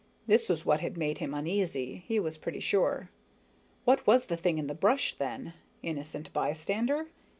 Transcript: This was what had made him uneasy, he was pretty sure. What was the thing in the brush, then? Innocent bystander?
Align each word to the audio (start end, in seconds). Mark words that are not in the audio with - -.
This 0.25 0.49
was 0.49 0.65
what 0.65 0.79
had 0.79 0.97
made 0.97 1.19
him 1.19 1.35
uneasy, 1.35 2.03
he 2.07 2.19
was 2.19 2.35
pretty 2.35 2.59
sure. 2.59 3.11
What 3.85 4.07
was 4.07 4.25
the 4.25 4.35
thing 4.35 4.57
in 4.57 4.65
the 4.65 4.73
brush, 4.73 5.13
then? 5.13 5.53
Innocent 5.83 6.33
bystander? 6.33 7.09